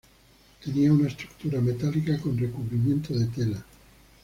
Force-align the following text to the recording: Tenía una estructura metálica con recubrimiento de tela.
Tenía 0.65 0.91
una 0.91 1.09
estructura 1.09 1.61
metálica 1.61 2.19
con 2.19 2.35
recubrimiento 2.35 3.13
de 3.13 3.25
tela. 3.27 3.63